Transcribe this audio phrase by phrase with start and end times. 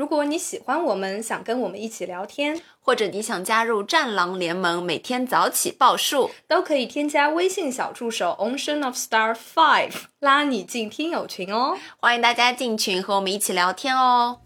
[0.00, 11.76] 如果你喜欢我们，想跟我们一起聊天，或者你想加入战狼联盟，每天早起报数，都可以添加微信小助手 Ocean of Star Five，拉你进听友群哦。
[11.98, 14.38] 欢迎大家进群和我们一起聊天哦。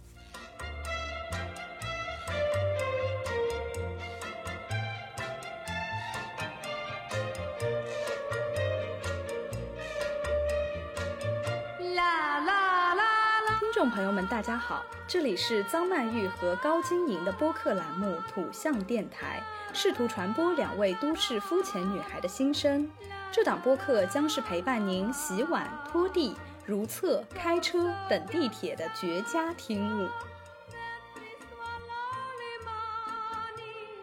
[13.90, 19.42] 朋友们，大家好，这里是张曼玉和高晶莹的播客栏目《土象电台》，
[19.76, 22.90] 试图传播两位都市肤浅女孩的心声。
[23.30, 30.08] 这档播客将是陪伴您洗碗、拖地、如厕、开车、等地铁的绝佳听物。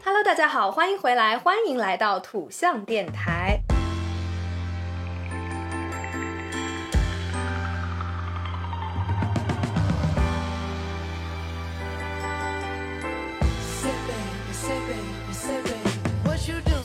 [0.03, 3.61] Hello，大家好，欢迎回来，欢迎来到土象电台。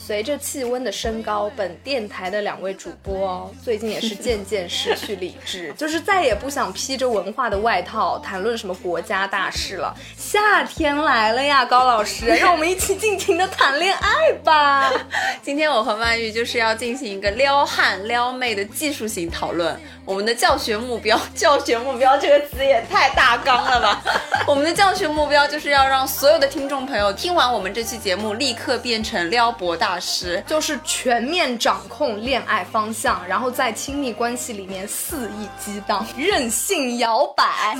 [0.07, 9.93] 随着气温的升高，本电台的两位主播哦， 最近也是渐渐失去理智， 就是再也不想披着文化的外套谈论什么国家大事了。
[10.15, 14.93] 夏天来了呀，高老师，让我们一起尽情的谈恋爱吧。
[15.47, 19.79] 今天我和曼玉就是要进行一个撩汉撩妹的技术型讨论。
[20.03, 24.03] 我们的教学目标，教学目标这个词也太大纲了吧？
[24.45, 37.73] 我们的教学目标就是要让所有的听众朋友听完我们这期节目，立刻变成撩博大师，就是全面掌控恋爱方向，然后在亲密关系里面肆意激荡，任性摇摆。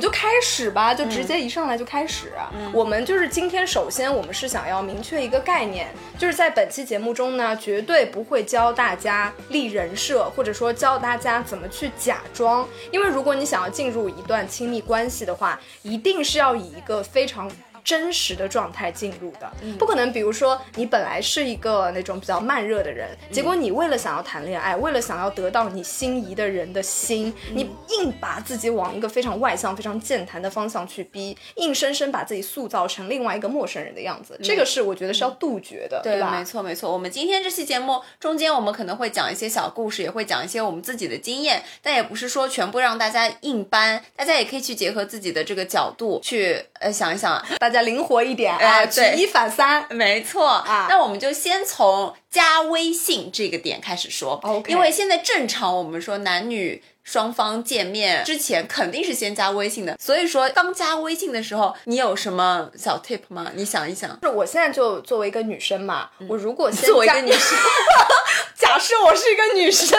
[0.00, 2.32] 就开始吧，就直接一上来就开始。
[2.72, 12.66] 我们就是今天，首先我们是想要明确一个概念，就是在本期节目中呢，绝对不会教大家立人设，或者说教大家怎么去假装。
[12.90, 17.50] 因为如果你想要进入一段亲密关系的话，一定是要以一个非常。
[17.88, 20.12] 真实的状态进入的，不可能。
[20.12, 34.38] 比如说，你本来是一个那种比较慢热的人，结果你为了想要谈恋爱，为了想要得到你心仪的人的心，你硬把自己往一个非常外向、非常健谈的方向去逼，硬生生把自己塑造成另外一个陌生人的样子。
[34.42, 36.30] 这个是我觉得是要杜绝的，对吧？
[36.30, 36.92] 没错，没错。
[36.92, 47.77] 我们今天这期节目中间，我们可能会讲一些小故事，也会讲一些我们自己的经验，但也不是说全部让大家硬搬，大家也可以去结合自己的这个角度去呃想一想，大家。
[47.82, 50.86] 灵活一点啊，举一反三，没错啊。
[50.88, 54.72] 那我们就先从加微信这个点开始说，OK。
[54.72, 63.50] 因为现在正常我们说男女双方见面之前肯定是先加微信的，所以说刚加微信的时候，你有什么小 tip 吗？
[63.54, 67.58] 你想一想，是我现在就作为一个女生嘛，我如果作为一个女生，
[68.56, 69.98] 假设我是一个女生。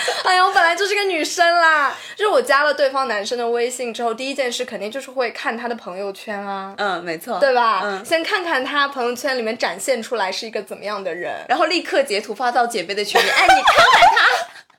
[0.24, 6.74] 哎呀，我本来就是个女生啦，就是我加了对方男生的微信之后，第一件事肯定就是会看他的朋友圈啊。
[6.76, 7.80] 嗯，没错，对吧？
[7.84, 13.28] 嗯，先看看他朋友圈里面展现出来是一个怎么样的人，然后立刻截图发到姐妹的群里。
[13.30, 14.26] 哎，你看看他。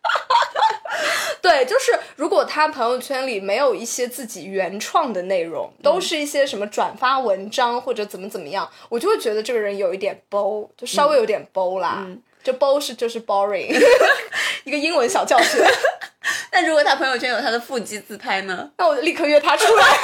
[1.42, 12.06] 对，就是如果他朋友圈里没有一些自己原创的内容，都是一些什么转发文章或者怎么怎么样，我就会觉得这个人有一点 bow，就稍微有点 bow 啦。
[12.44, 13.72] 就 bow 是就是 boring，
[14.66, 15.64] 一个英文小教室。
[16.52, 18.70] 那如果他朋友圈有他的腹肌自拍呢？
[18.78, 19.98] 那我就立刻约他出来，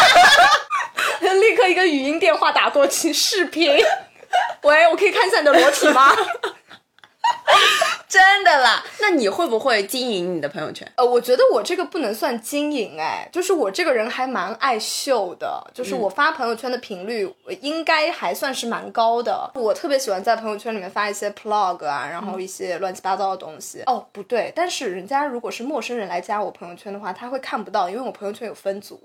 [1.33, 3.77] 立刻一个语音电话打过去，视频。
[4.61, 6.15] 喂，我可以看一下你的裸体吗？
[8.07, 10.89] 真的啦，那你会不会经营你的朋友圈？
[10.95, 17.29] 呃，我觉得我这个不能算经营，哎，就是我这个人还蛮爱秀的，就是我发朋友圈的频率
[17.61, 19.51] 应该还算是蛮高的。
[19.55, 23.83] 我特别喜欢在朋友圈里面发一些 plog 啊，然后一些乱七八糟的东西。
[23.85, 29.01] 哦，不对，但是人家如果是陌生人来加我朋友圈的话，他会看不到，因为我朋友圈有分组。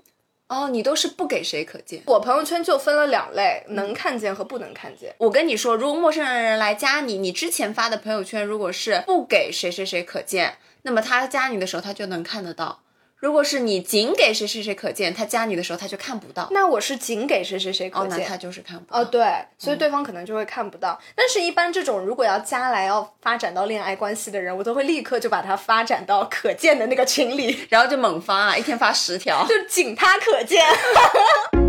[0.49, 2.03] 哦，你都是不给谁可见？
[2.05, 5.15] 我朋友圈就分了两类，能看见和不能看见。
[5.17, 12.81] 我跟你说，如果陌生人来加你，你之前发的朋友圈如果是不给谁谁谁可见，那么他加你的时候他就能看得到。
[13.23, 16.45] 如果是你仅给谁谁谁可见，他加你的时候他就看不到。
[16.51, 18.99] 那我是仅给谁谁谁可见，那他就是看不到。
[18.99, 19.25] 哦，对，
[19.57, 20.99] 所以对方可能就会看不到。
[21.15, 30.61] 但是，一般这种如果要加来要发展到恋爱关系的人，我都会立刻就把他发展到可见的那个群里，然后就猛发，一天发十条， 就仅他可见。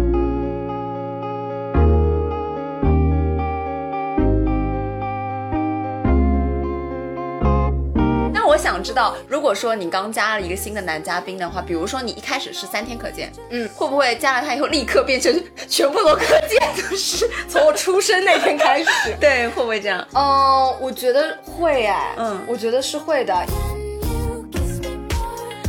[8.54, 15.34] 我我想知道，如果说你刚加了一个新的男嘉宾的话，比如说你一开始是三天可见，嗯，会不会加了他以后立刻变成
[15.68, 16.60] 全部都可见？
[16.76, 18.88] 就 是从我出生那天开始。
[19.20, 20.06] 对，会不会这样？
[20.14, 23.34] 嗯，我觉得会哎，嗯我觉得是会的。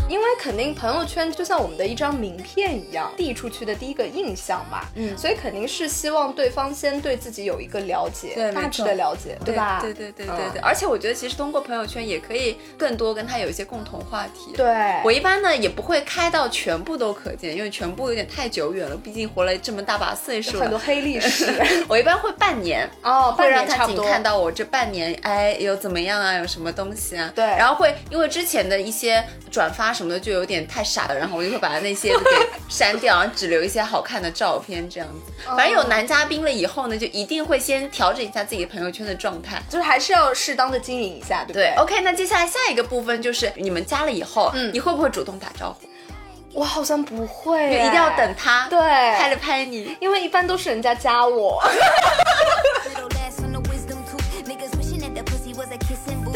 [0.08, 9.80] 因为肯定朋友圈就像我们的一张名片一样，递出去的第一个印象嘛，嗯所以肯定是希望对方先对自己有一个了解，对大致的了解，对吧？
[9.82, 14.54] 对对对对嗯对，而且我觉得其实通过朋友圈也可以更多跟他有一些共同话题。
[14.56, 14.66] 对，
[15.04, 20.80] 我一般呢也不会开到全部都可见，因为全部有点太久远了，毕竟活了这么大把岁数了很多。
[20.86, 21.52] 黑历史
[21.90, 23.96] 我一般会半年， 哦，会让他仅。
[24.06, 27.32] 看到我这半年，哎，有怎么样啊，有什么东西啊？
[27.34, 32.26] 对然后会因为之前的一些转发什么的就有点太傻了，然后我就会把那些给
[32.70, 35.32] 删掉，然后只留一些好看的照片这样子。
[35.48, 39.64] 哦反正有男嘉宾了以后呢，就一定会先调整一下自己朋友圈的状态。
[39.70, 45.88] 就是还是要适当的经营一下，对不对对，OK，那接下来下一个部分就是你们加了以后，嗯你会不会主动打招呼？
[46.54, 49.96] 我好像不会一定要等他对拍了拍你。
[50.00, 51.62] 因为一般都是人家加我，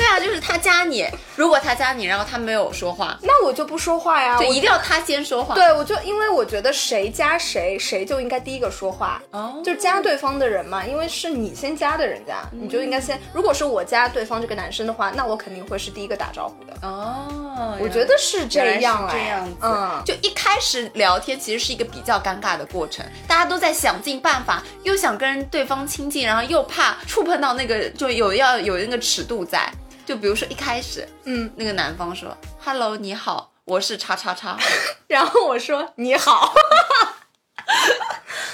[0.09, 5.53] 啊，就是他加你，如果他加你，然后他没有说话，那我就不说话呀，我就一定要他先说话。
[5.53, 9.21] 对，我就因为我觉得谁加谁，谁就应该第一个说话。
[9.31, 13.19] 哦就加对方的人嘛，因为是你先加的人家，你就应该先。
[13.33, 16.73] 如果是我加对方这个男生的话，那我肯定会是第一个打招呼的。
[16.81, 19.55] 哦，我觉得是这样哎，这样子。
[19.61, 29.69] 嗯，就一开始聊天其实是一个比较尴尬的过程，大家都在想尽办法，又想跟对方亲近，然后又怕触碰到那个，就有要有那个尺度在。
[30.09, 34.57] 就比如说一开始，嗯，那个男方说：“Hello，你好，我是叉叉叉。
[35.05, 36.51] 然后我说你好。”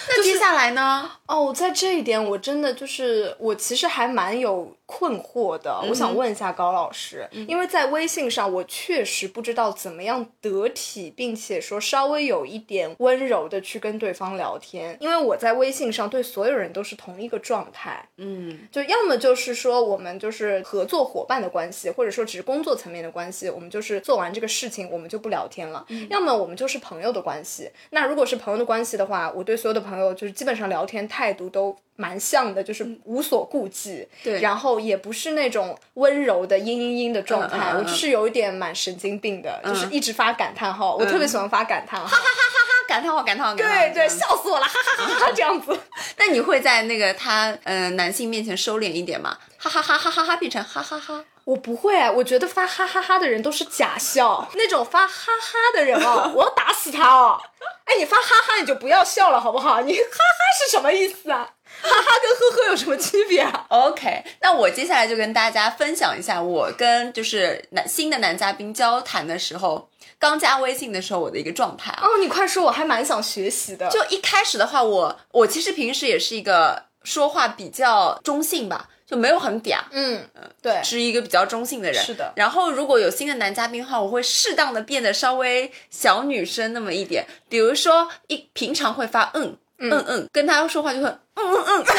[0.09, 1.09] 那接下来呢？
[1.27, 27.71] 哦，在这一点我真的就是我其实还蛮有困惑的，我想问一下高老师，因为在微信上我确实不知道怎么样得体，并且说稍微有一点温柔的去跟对方聊天，因为我在微信上对所有人都是同一个状态，嗯，就要么就是说我们就是合作伙伴的关系，或者说只是工作层面的关系，我们就是做完这个事情我们就不聊天了；要么我们就是朋友的关系。
[27.89, 45.77] 那如果是朋友的关系的话，我对所有的朋友就是基本上聊天态度都蛮像的，就是无所顾忌，对然后也不是那种温柔的嘤嘤嘤的状态，我就是有一点蛮神经病的，就是一直发感叹号，我特别喜欢发感叹号，哈哈哈哈，感叹号，感叹号对对，笑死我了，哈哈哈哈哈，这样子。
[46.17, 49.37] 那你会在那个他呃男性面前收敛一点吗？
[49.57, 51.23] 哈哈哈哈哈哈变成哈哈哈。
[51.45, 57.39] 我不会，我觉得发哈哈哈的人都是假笑， 那种发哈哈的人哦， 我要打死他哦！
[57.85, 59.81] 哎，你发哈哈你就不要笑了好不好？
[59.81, 61.47] 你哈哈是什么意思啊？
[61.85, 69.89] 哈哈跟呵呵有什么区别啊？OK，那我接下来就跟大家分享一下我跟就是男新的男嘉宾交谈的时候，
[70.19, 72.03] 刚加微信的时候我的一个状态啊。
[72.03, 73.89] 哦，你快说，我还蛮想学习的。
[73.89, 80.27] 就一开始的话，我我其实平时也是一个说话比较中性吧，就没有很嗲，嗯，
[80.61, 82.03] 对，是一个比较中性的人。
[82.03, 91.85] 是的然后如果有新的男嘉宾的话，我会适当的变得稍微小女生那么一点，比如说一平常会发嗯嗯嗯，跟他说话就会嗯嗯嗯。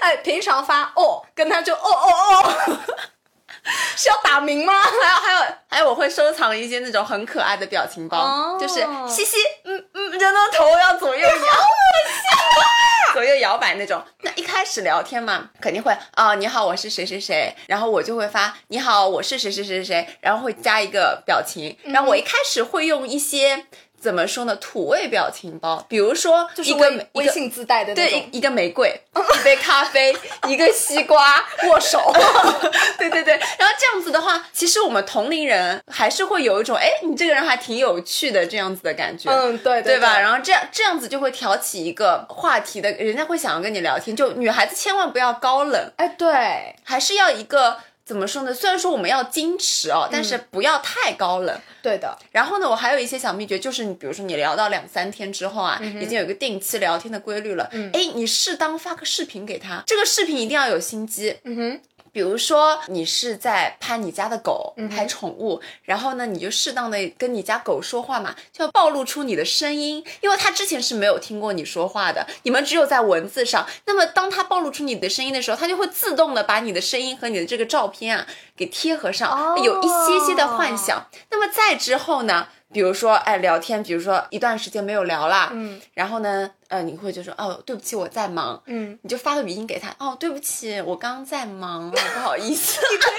[0.00, 2.08] 哎，平常发哦，跟他就哦哦
[2.42, 2.78] 哦，
[3.96, 4.82] 是要打鸣吗？
[4.82, 11.32] 还有还有还有，我会收藏一些那种很可爱的表情包，哦就是嘻嘻，嗯嗯，人的头要左右摇，
[13.14, 14.02] 左右摇摆那种。
[14.22, 23.66] 那一开始聊天嘛，肯定会啊、你好，我是谁谁谁，然后我就会发你好，我是谁谁谁谁谁，然后会加一个表情，然后我一开始会用一些。
[24.02, 24.56] 怎么说呢？
[24.56, 30.12] 土味表情包，比如说就是一个微微信自带的那对种一一个玫瑰，一杯咖啡，
[30.48, 32.12] 一个西瓜，握手。
[32.98, 40.18] 对对对，然后这样子的话，其实我们同龄人还是会有一种，哎，你这个人还挺有趣的这样子的感觉，嗯，对对吧？
[40.18, 44.16] 然后这样这样子就会挑起一个话题的，人家会想要跟你聊天。
[44.16, 48.52] 就女孩子千万不要高冷，哎，对，还是要一个怎么说呢？
[48.52, 51.60] 虽然说我们要矜持哦，但是不要太高冷。
[51.82, 61.80] 对的，然后呢，我还有一些小秘诀，就是你比如说你聊到两三天之后啊，已经有一个定期聊天的规律了，哎、你适当发个视频给他，这个视频一定要有心机，嗯哼，
[62.12, 73.66] 比如说你是在拍你家的狗，拍宠物，然后呢，你就适当的跟你家狗说话嘛，就要暴露出你的声音，因为它之前是没有听过你说话的，你们只有在文字上。
[73.86, 78.26] 那么当它暴露出你的声音的时候，它就会自动的把你的声音和你的这个照片啊
[78.56, 81.06] 给贴合上，哦有一些些的幻想。
[81.30, 82.48] 那么再之后呢？
[82.72, 93.12] 比如说，哎，聊天，比如说一段时间没有聊啦，嗯，然后呢，呃，你会就说，哦，对不起，我在忙，嗯，你就发个语音给他，哦，对不起，我刚在忙， 不好意思， 啊，吐了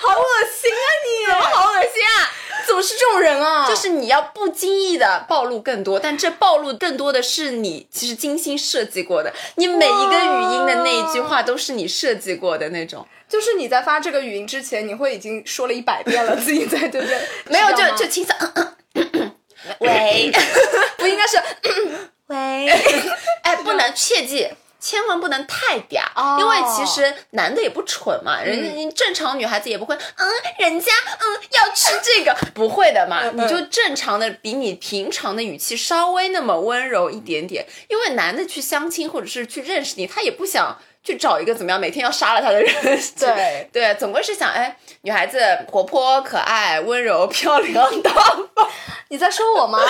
[0.00, 1.32] 好恶心啊你！
[1.32, 2.30] 好恶心啊！
[2.66, 3.66] 怎么是这种人啊？
[3.68, 17.20] 就是你要不经意的暴露更多，但这暴露更多的是你其实精心设计过的，你每一个语音的那一句话都是你设计过的那种，就是你在发这个语音之前，你会已经说了一百遍了，自己在对不对？
[17.46, 18.36] 没有就就轻松，
[19.80, 20.30] 喂。
[20.96, 21.36] 不应该是
[22.28, 22.68] 喂，
[23.42, 24.48] 哎，不能切记。
[24.78, 26.38] 千万不能太嗲，哦。
[26.38, 33.36] 因为其实男的也不蠢嘛，人家正常女孩子也不会，嗯，人家嗯要吃这个，不会的嘛，嗯。
[33.36, 42.74] 你就正常的比你平常的语气稍微那么温柔一点点，因为男的去相亲或者是去认识你，他也不想去找一个怎么样每天要杀了他的人，
[43.18, 45.38] 对 对，总归是想，哎，女孩子
[45.70, 48.48] 活泼可爱、温柔漂亮大方。
[49.08, 49.78] 你在说我吗？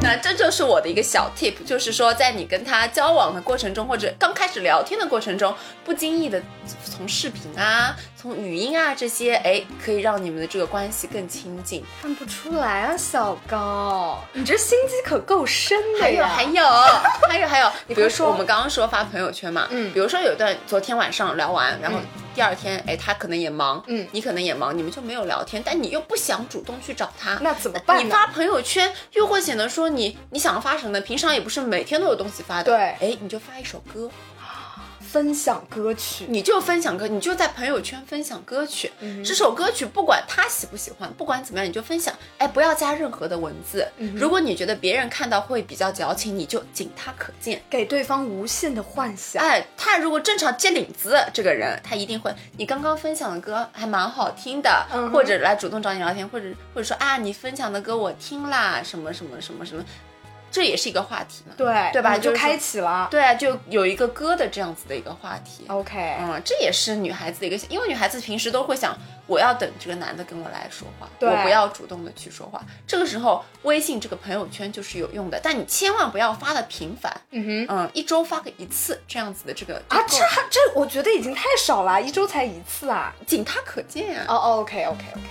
[0.00, 6.40] 那这就是我的一个小 tip，就是说，在你跟他交往的过程中，或者刚开始聊天的过程中，不经意的
[6.82, 11.84] 从视频啊、从语音啊这些，哎，可以让你们的这个关系更亲近。
[12.02, 16.24] 看不出来啊，小高，你这心机可够深的还有！
[16.24, 16.64] 还有
[17.28, 22.00] 还有还有，你 比如说说我们刚刚说发朋友圈嘛，嗯比如说有一段昨天晚上聊完，然后
[22.34, 31.00] 第二天，哎，他可能也忙，嗯你可能也忙，你们就没有聊天，但你又不想主动去找他，那怎么办呢你发朋友圈又会显得说你你想要发什么呢？
[31.00, 34.10] 平常也不是每天都有东西发的，对哎，你就发一首歌，
[35.10, 38.92] 分享歌曲，你就分享歌，你就在朋友圈分享歌曲。
[39.00, 42.14] 嗯这首歌曲不管他喜不喜欢，不管怎么样，你就分享。
[42.36, 43.88] 哎，不要加任何的文字。
[43.96, 47.62] 嗯如果你觉得别人看到会比较矫情，你就仅他可见。
[47.70, 49.42] 给对方无限的幻想。
[49.42, 59.82] 哎，他如果正常接领子，这个人他一定会，你刚刚分享的歌还蛮好听的，嗯或者来主动找你聊天，或者或者说啊，你分享的歌我听啦，什么什么什么什么，
[60.50, 61.54] 这也是一个话题嘛。
[61.56, 63.08] 对对吧就开启了。
[63.10, 65.64] 对啊，就有一个歌的这样子的一个话题。
[65.68, 72.62] OK，嗯，这也是女孩子的一个，因为女孩子平时都会想，我要等这个男的跟我来说话，对我不要主动的去说话。
[72.86, 77.76] 这个时候，微信这个朋友圈就是有用的，但你千万不要发的频繁，嗯哼。
[77.76, 83.14] 嗯，一周发个一次这样子的这个啊，这还这我觉得已经太少了，一周才一次啊。
[83.26, 84.24] 仅他可见啊。
[84.28, 85.22] 哦哦，OK OK OK，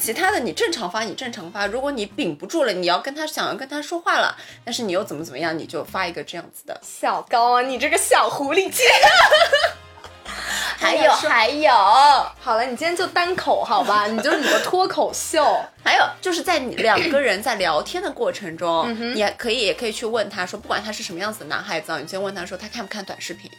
[0.00, 1.66] 其他的你正常发，你正常发。
[1.66, 6.80] 如果你顶不住了，你要跟他想要跟他说话了，但是你又怎么怎么样，你就发一个这样子的。
[6.82, 8.86] 小高啊，你这个小狐狸精。
[10.78, 11.70] 还有还有
[12.40, 14.06] 好了，你今天就单口好吧？
[14.06, 15.44] 你就是你的脱口秀。
[15.84, 23.50] 还有，就是在你两个人在聊天的过程中，嗯你还可以也可以去问他说，不管他是什么样子的男孩子啊，你先问他说他看不看短视频。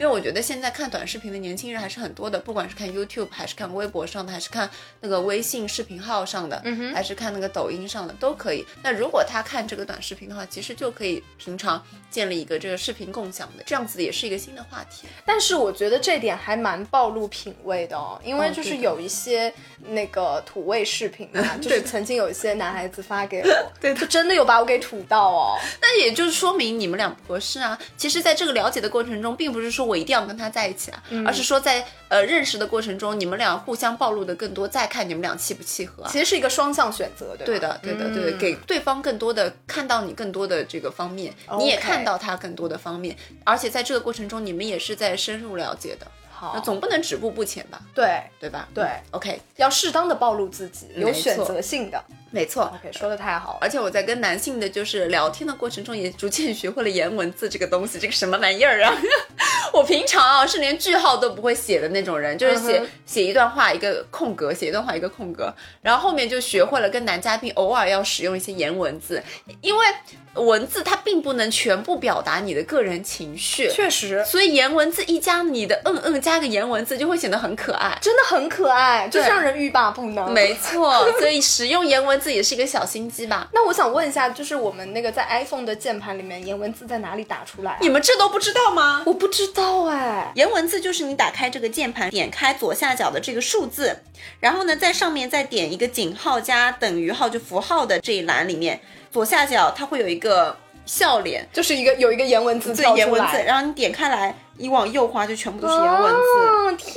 [0.00, 4.68] 因为我觉得现在看短视频的年轻人还是很多的，不管是看 YouTube 还是看微博上的，还是看
[5.02, 8.64] 那个微信视频号上的，嗯还是看那个抖音上的，都可以。
[8.82, 15.06] 那如果他看这个短视频的话，其实就可以平常建立一个这个视频共享的，这样子也是一个新的话题。
[15.26, 19.52] 但是我觉得这点还蛮暴露品味的哦，因为就是有一些
[19.88, 25.58] 那个土味视频啊， 就是曾经有一些男孩子发给我， 对他真的有把我给土到哦。
[25.82, 27.78] 那也就是说明你们俩不合适啊。
[27.98, 36.08] 其实，在这个了解的过程中，并不是说我一定要跟他在一起啊，而是说在呃认识的过程中，你们俩互相暴露的更多，再看你们俩契不契合啊。
[36.12, 37.44] 其实是一个双向选择，对？
[37.44, 38.38] 对的，对的，对的，嗯。
[38.38, 46.52] 给对方更多的看到你更多的这个方面，你也看到他更多的方面，而且在这个过程中，你们也是在深入了解的，好。
[46.54, 48.68] 那，总不能止步不前吧，对，对吧？
[48.72, 52.02] 对嗯，OK，要适当的暴露自己，有选择性的。
[52.30, 52.72] 没错。
[52.74, 53.58] OK，说的太好了。
[53.60, 58.94] 而且我在跟男性的就是聊天的过程中，也逐渐学会了颜文字这个东西，这个什么玩意儿啊？
[59.72, 69.22] 我平常啊是连句号都不会写的那种人，就是写、写一段话一个空格，写一段话一个空格，然后后面就学会了跟男嘉宾偶尔要使用一些颜文字，
[69.60, 69.86] 因为
[70.34, 77.96] 文字它并不能全部表达你的个人情绪，确实，所以颜文字一加你的嗯嗯加个颜文字就会显得很可爱。
[78.00, 80.32] 真的很可爱，就是让人欲罢不能。
[80.32, 83.48] 没错，所以使用颜文字也是一个小心机吧。
[83.52, 87.78] 那我想问一下，就是我们那个在 iPhone 的键盘里面，颜文字在哪里打出来、啊？
[87.80, 89.02] 你们这都不知道吗？
[89.06, 90.30] 我不知道哎。
[90.34, 93.96] 颜文字就是你打开这个键盘，点开左下角的这个数字，
[94.38, 98.78] 然后呢，在上面再点一个井号加等于号，就符号的这一栏里面，
[99.10, 106.20] 左下角它会有一个笑脸，就是一个有一个颜文字对颜文字，然后你点开来，你往右滑就全部都是颜文字。
[106.20, 106.94] 哦，天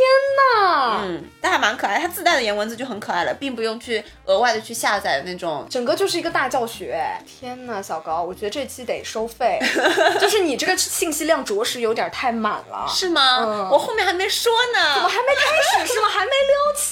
[0.55, 0.99] 哪！
[1.03, 5.65] 嗯，但还蛮蛮可爱，它自带的颜文字就很可爱了，并不用去额外的去下载那种。
[5.69, 7.03] 整个就是一个大教学。
[7.25, 9.59] 天呐，小高，我觉得这期得收费，
[10.19, 12.85] 就是你这个信息量着实有点太满了。
[12.87, 13.39] 是吗？
[13.43, 16.07] 嗯我后面还没说呢，怎么还没开始是吗？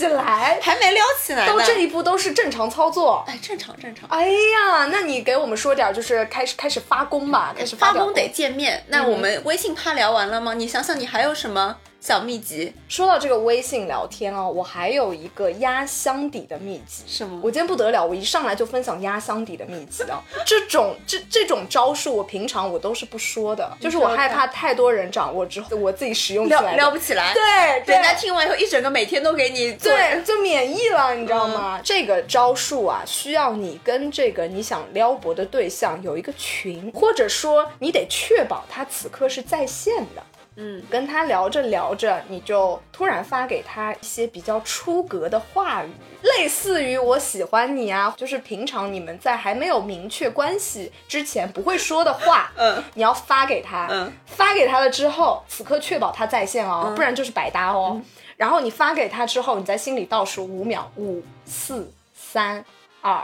[0.10, 1.54] 起来，还没撩起来呢。
[1.54, 3.24] 到这一步都是正常操作。
[3.28, 4.10] 哎，正常正常。
[4.10, 8.84] 哎呀，那你给我们说点儿，就是开始开始发功吧，开始点发功得见面。
[8.88, 10.54] 那我们微信趴聊完了吗？
[10.54, 12.74] 你想想，你还有什么小秘籍？
[12.90, 17.04] 说到这个微信聊天哦，我还有一个压箱底的秘籍。
[17.06, 20.20] 什么我今天不得了，我一上来就分享压箱底的秘籍啊。
[20.44, 27.36] 这种这这种招数，我平常我都是不说的，就是我害怕太多人掌握之后，我自己使用起撩来撩不起来。
[27.36, 29.72] 对，对人家听完以后一整个每天都给你。
[29.74, 31.80] 对，就免疫了，你知道吗？
[31.84, 40.24] 这个招数啊，需要你跟这个你想撩拨的对象有一个群，或者说你得确保他此刻是在线的。
[40.58, 45.90] 嗯，跟他聊着聊着，你就突然发给他一些比较出格的话语，
[46.22, 58.02] 类似于“我喜欢你”啊，就是平常你们在还没有明确关系之前不会说的话，嗯，你要发给他，嗯，发给他了之后，此刻确保他在线哦，不然就是百搭哦。
[58.36, 62.64] 然后你发给他之后，你在心里倒数五秒，五、四、三、
[63.00, 63.24] 二、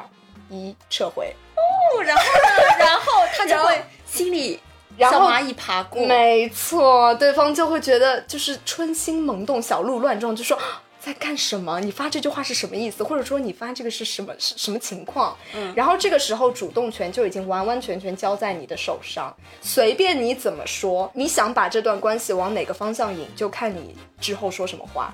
[0.50, 1.34] 一，撤回。
[1.56, 2.78] 哦然后呢？
[2.78, 4.60] 然后他就会心里
[4.98, 6.06] 然后小蚂蚁爬过。
[6.06, 10.58] 没错，对方就会觉得就是春心萌动，小鹿乱撞，就说。
[10.58, 11.80] 啊在干什么？
[11.80, 13.02] 你发这句话是什么意思？
[13.02, 15.38] 或者说你发这个是什么是什么情况？
[15.56, 25.14] 嗯，然后这个时候主动权就已经完完全全交在你的手上，随便你怎么说，你想把这段关系往哪个方向引，就看你之后说什么话。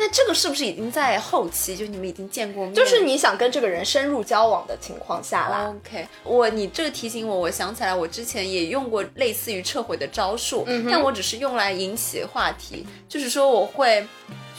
[0.00, 1.76] 那这个是不是已经在后期？
[1.76, 2.74] 就你们已经见过面？
[2.74, 5.70] 就是你想跟这个人深入交往的情况下啦。
[5.84, 14.06] OK，我你这个提醒我，我想起来，我之前也用过类似于撤回的招数，但我只是用来引起话题，就是说我会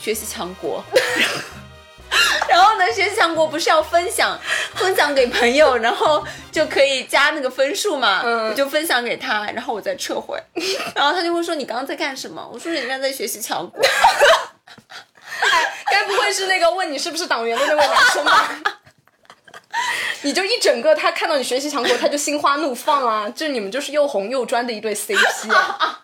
[0.00, 0.80] 学习强国。
[2.48, 4.38] 然后呢，学习强国不是要分享，
[4.76, 8.22] 分享给朋友，然后就可以加那个分数嘛。
[8.24, 10.38] 嗯我就分享给他，然后我再撤回，
[10.94, 12.48] 然后他就会说你刚刚在干什么？
[12.52, 13.82] 我说人家在学习强国。
[15.90, 18.50] 该不会是那个问你是不是党员的那位男生吧？
[20.22, 23.28] 你就一整个，他看到你学习强国，他就心花怒放啊！
[23.30, 26.02] 就你们就是又红又专的一对 CP 啊！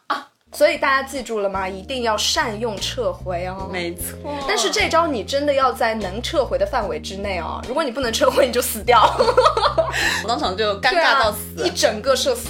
[0.51, 1.69] 所以大家记住了吗？
[1.69, 3.69] 一定要善用撤回哦。
[3.71, 7.63] 没错，但是这招你真的要在能撤回的范围之内哦。
[7.69, 9.03] 如果你不能撤回，你就死掉，
[10.25, 11.39] 我当场就尴尬到死。
[11.63, 12.49] 一整个社死。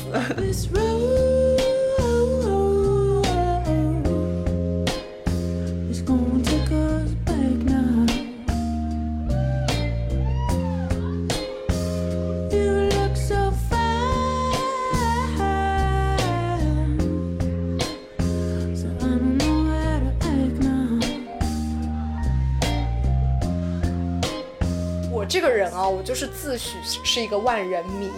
[25.41, 26.73] 这个人啊，我就是自诩
[27.05, 28.11] 是一个万人迷。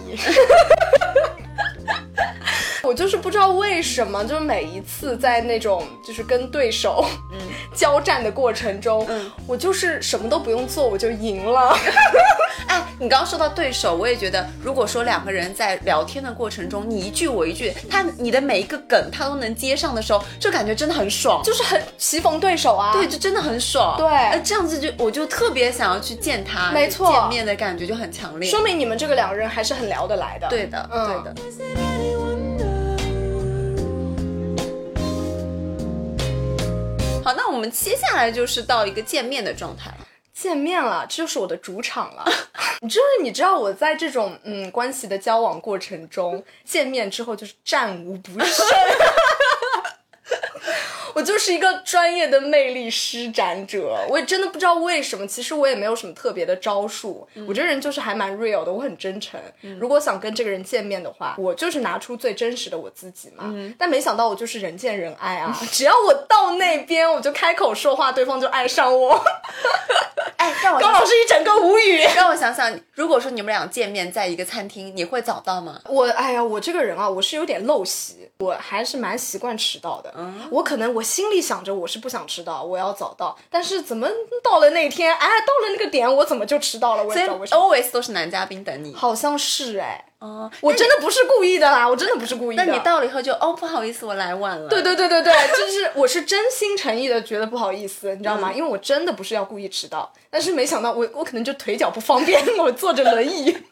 [2.91, 7.39] 我就是不知道为什么，就是每一次在那种就是跟对手嗯
[7.73, 11.73] 交战的过程中，嗯我就是什么都不用做，我就赢了。
[12.67, 21.41] 哎，你刚刚说到对手，我也觉得，如果说两个人在聊天的过程中，你一句我一句，他你的每一个梗他都能接上的时候，就感觉真的很爽。
[21.45, 22.91] 就是很棋逢对手啊。
[22.91, 23.95] 对，就真的很爽。
[23.97, 28.51] 对那这样子就我就特别想要去见他，没错见面的感觉就很强烈。
[28.51, 30.49] 说明你们这个两个人还是很聊得来的。
[30.49, 31.41] 对的，嗯对的。
[37.23, 40.07] 好，那我们接下来就是到一个见面的状态了。
[40.33, 42.25] 见面了，这就是我的主场了。
[42.79, 48.65] 你 就是你知道我在这种嗯关系的交往过程中，见面之后就是战无不胜。
[51.13, 55.25] 我就是一个专业的魅力施展者，我也真的不知道为什么。
[55.27, 59.39] 其实我也没有什么特别的招数，我这人就是还蛮 real 的，我很真诚。
[59.79, 63.53] 如果想跟这个人见面的话，我就是拿出最真实的我自己嘛。
[63.77, 65.57] 但没想到我就是人见人爱啊！
[65.71, 69.23] 只要我到那边，我就开口说话，对方就爱上我。
[70.37, 72.01] 哎，让我高老师一整个无语。
[72.15, 75.79] 让 我想想，如果说你们俩见面在一个餐厅，你会早到吗？
[75.87, 80.11] 我哎呀，我这个人啊，我是有点陋习，我还是蛮习惯迟到的。
[80.17, 84.07] 嗯我可能我心里想着我是不想迟到，我要早到，但是怎么
[84.43, 87.03] 到了那天，哎，到了那个点，我怎么就迟到了？
[87.03, 87.91] 我也所以不知道为什么。
[87.91, 88.95] always 都是男嘉宾等你。
[88.95, 92.65] 好像是哎，哦，我真的不是故意的啦，我真的不是故意的。
[92.65, 94.67] 那你到了以后就哦，不好意思，我来晚了。
[94.67, 98.51] 对对对对对，就是我是真心诚意的觉得不好意思，你知道吗？
[98.51, 103.57] 因为我真的不是要故意迟到，但是没想到我我可能就腿脚不方便，我坐着轮椅。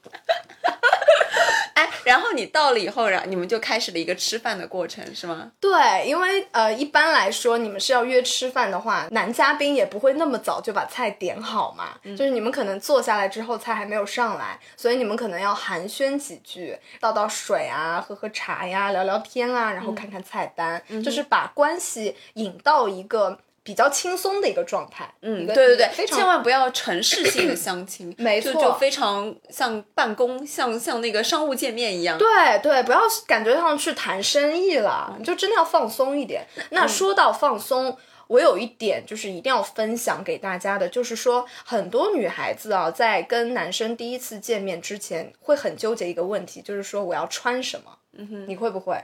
[1.74, 5.50] 哎，然后你到了以后，然后你们就开始了一个吃饭的过程，是吗？
[5.62, 11.98] 对，因为呃，一般来说，你们是要约吃饭的话，男嘉宾也不会那么早就把菜点好嘛。
[12.04, 25.14] 就是你们可能坐下来之后，菜还没有上来，所以你们可能要寒暄几句，倒倒水啊，喝喝茶呀，聊聊天啊，然后看看菜单，就是把关系引到一个比较轻松的一个状态。
[25.22, 32.18] 嗯，对对对，千万不要城市性的相亲，没错就就非常像办公，像像那个商务见面一样。
[32.18, 32.28] 对
[32.64, 36.46] 对，不要感觉上去谈生意了，你就真的要放松一点。
[36.72, 37.98] 那说到放松。
[38.30, 47.98] 我有一点就是一定要分享给大家的，就是说很多女孩子啊，在跟男生第一次见面之前，会很纠结一个问题，就是说我要穿什么。
[48.14, 49.04] 嗯哼，你会不会？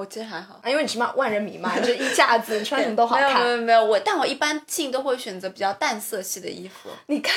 [0.00, 0.58] 我其实还好。
[0.62, 3.50] 啊，因为你是嘛万人迷嘛，这一架子，你穿什么都好看没有没。
[3.50, 6.88] 有没有，我但我一般性都会选择比较淡色系的衣服。
[7.06, 7.36] 你看，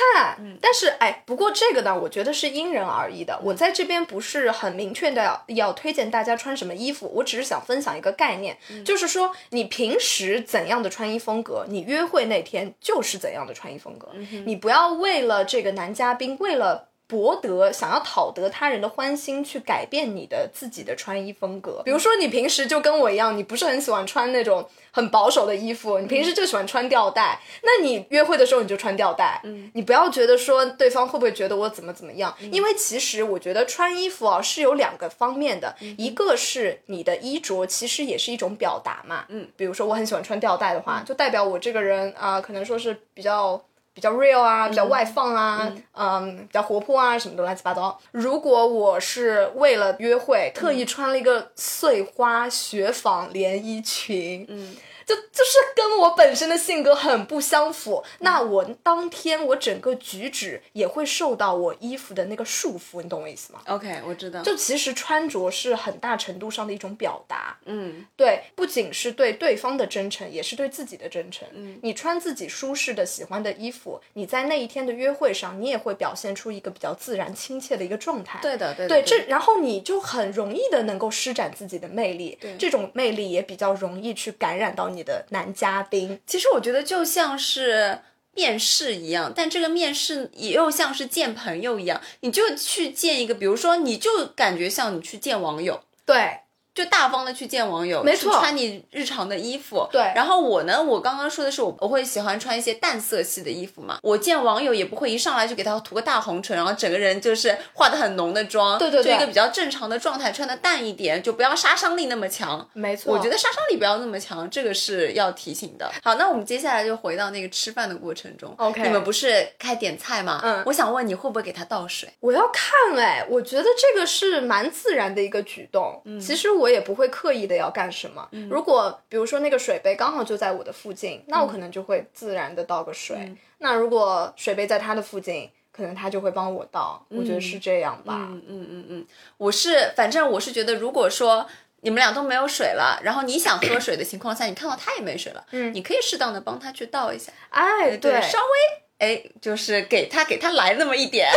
[0.62, 3.38] 但是哎，不过这个呢，我觉得是因人而异的。
[3.43, 14.10] 我在这边不是很明确的要要推荐大家穿什么衣服，我只是想分享一个概念，就是说你平时怎样的穿衣风格，你约会那天就是怎样的穿衣风格。
[14.45, 16.89] 你不要为了这个男嘉宾，为了。
[17.06, 21.82] 博得想要讨得他人的欢心，去改变你的自己的穿衣风格。
[21.84, 27.39] 比如说，你平时就跟我一样，你不是很喜欢穿那种很保守的衣服，你平时就喜欢穿吊带。
[27.62, 43.62] 那你约会的时候你就穿吊带，嗯，你不要觉得说对方会不会觉得我怎么怎么样，因为其实我觉得穿衣服啊是有两个方面的，一个是你的衣着其实也是一种表达嘛，嗯，比如说我很喜欢穿吊带的话，就代表我这个人啊、可能说是比较。
[43.94, 48.00] 比较 real 啊，比较外放啊，嗯比较活泼啊，什么的乱七八糟。
[48.12, 54.76] 如果我是为了约会，特意穿了一个碎花雪纺连衣裙，嗯。
[55.06, 64.42] 就就是跟我本身的性格很不相符，那我当天我整个举止也会受到我衣服的那个束缚，你懂我意思吗？OK，我知道。
[64.42, 71.48] 就其实穿着是很大程度上的一种表达，嗯，对，不仅是对对方的真诚，也是对自己的真诚。
[71.54, 78.39] 嗯，你穿自己舒适的、喜欢的衣服，你在那一天的约会上，你也会表现出一个比较自然、亲切的一个状态。
[78.42, 78.89] 对的，对的。
[78.89, 86.20] 对，这然后你就很容易的能够施展自己的魅力，这种魅力也比较容易去感染到你的男嘉宾。
[86.28, 88.00] 其实我觉得就像是
[88.36, 96.40] 面试一样，但这个面试也又像是见朋友一样，你就去见一个，比如说，你就感觉像你去见网友，对，
[96.74, 99.88] 就大方的去见网友，没错穿你日常的衣服。
[99.92, 104.00] 对然后我呢，我刚刚说的是我我会喜欢穿一些淡色系的衣服嘛。
[104.02, 112.68] 我见网友也不会一上来就给他涂个大红唇，然后整个人就是化的很浓的妆，对对对就一个比较正常的状态，穿的淡一点，就不要杀伤力那么强。
[112.74, 113.14] 没错。
[113.14, 115.92] 我觉得杀伤力不要那么强，这个是要提醒的。
[116.04, 118.54] 好，那我们接下来就回到那个吃饭的过程中。
[118.58, 120.42] OK 你们不是开点菜吗？
[120.44, 122.10] 嗯我想问你会不会给他倒水？
[122.20, 126.02] 我要看哎，我觉得这个是蛮自然的一个举动。
[126.06, 128.28] 嗯其实我也不会刻意的要干什么。
[128.49, 133.17] 如果比如说那个水杯刚好就在我的附近，那我可能就会自然的倒个水。
[133.19, 137.06] 嗯那如果水杯在他的附近，可能他就会帮我倒。
[137.08, 138.28] 我觉得是这样吧。
[138.30, 141.47] 嗯嗯嗯嗯，我是反正我是觉得，如果说
[141.80, 151.30] 你们俩都没有水了，然后你想喝水的情况下，你看到他也没水了，嗯，你可以适当的帮他去倒一下，哎，对，稍微哎，就是给他给他来那么一点。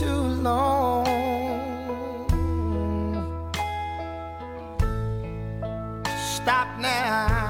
[0.00, 1.04] Too long.
[6.16, 7.49] Stop now.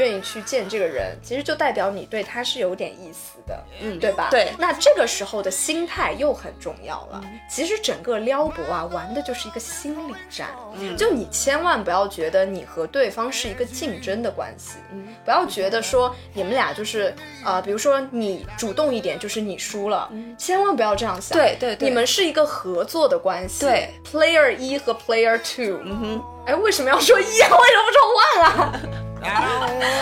[0.00, 4.28] 愿意去见这个人，其实就代表你对他是有点意思的，嗯，对吧？
[4.30, 7.22] 对那这个时候的心态又很重要了。
[7.48, 10.48] 其实整个撩拨啊，玩的就是一个心理战。
[10.76, 21.36] 嗯，就你千万不要觉得你和对方是一个竞争的关系，嗯，不要觉得说你们俩就是呃，比如说你主动一点就是你输了，千万不要这样想。
[21.36, 23.66] 对对对你们是一个合作的关系。
[23.66, 27.48] 对，Player 一和 Player Two，嗯哼，哎，为什么要说一啊？
[27.50, 28.80] 为什么不说 one 啊？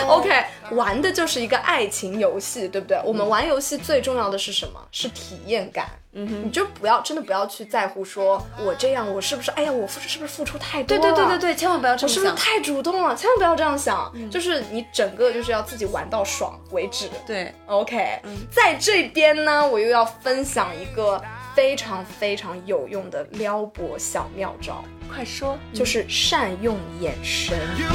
[0.06, 3.00] OK，玩的就是一个爱情游戏，对不对？
[3.04, 4.80] 我们玩游戏最重要的是什么？
[4.90, 5.88] 是体验感。
[6.12, 11.14] 嗯哼，你就不要真的不要去在乎说我这样我是不是哎呀我付出是不是付出太多对了？
[11.14, 12.24] 对对对对，千万不要这样想。
[12.24, 13.14] 我是不是太主动了？
[13.14, 17.10] 千万不要这样想，就是你整个就是要自己玩到爽为止。
[17.26, 21.22] 对，OK，、在这边呢，我又要分享一个
[21.54, 24.82] 非常非常有用的撩拨小妙招，
[25.14, 25.58] 快说。
[25.74, 27.56] 就是善用眼神。
[27.78, 27.86] you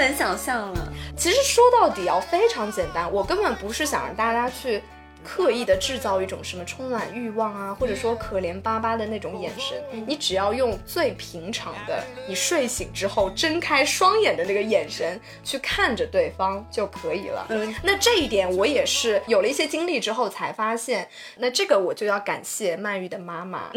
[0.00, 0.92] 能想象了。
[1.16, 4.82] 其实说到底啊，非常简单，我根本不是想让大家去。
[5.24, 17.46] 刻意的制造一种什么充满欲望啊，或者说可怜巴巴的那种眼神，你只要用最平常的，你睡醒之后睁开双眼的那个眼神去看着对方就可以了。
[17.50, 23.70] 嗯，那这一点我也是有了一些经历之后才发现，那这个我就要感谢曼玉的妈妈。